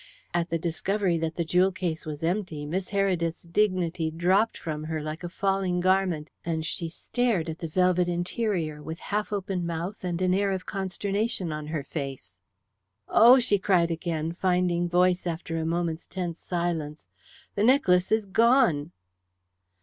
At 0.33 0.49
the 0.49 0.57
discovery 0.57 1.19
that 1.19 1.35
the 1.35 1.45
jewel 1.45 1.71
case 1.71 2.07
was 2.07 2.23
empty 2.23 2.65
Miss 2.65 2.89
Heredith's 2.89 3.43
dignity 3.43 4.09
dropped 4.09 4.57
from 4.57 4.85
her 4.85 4.99
like 4.99 5.23
a 5.23 5.29
falling 5.29 5.79
garment, 5.79 6.31
and 6.43 6.65
she 6.65 6.89
stared 6.89 7.47
at 7.51 7.59
the 7.59 7.67
velvet 7.67 8.09
interior 8.09 8.81
with 8.81 8.97
half 8.97 9.31
open 9.31 9.63
mouth 9.63 10.03
and 10.03 10.19
an 10.19 10.33
air 10.33 10.51
of 10.53 10.65
consternation 10.65 11.51
on 11.51 11.67
her 11.67 11.83
face. 11.83 12.39
"Oh!" 13.07 13.37
she 13.37 13.59
cried 13.59 13.91
again, 13.91 14.31
finding 14.33 14.89
voice 14.89 15.27
after 15.27 15.57
a 15.59 15.67
moment's 15.67 16.07
tense 16.07 16.39
silence. 16.41 17.03
"The 17.53 17.63
necklace 17.63 18.11
is 18.11 18.25
gone." 18.25 18.93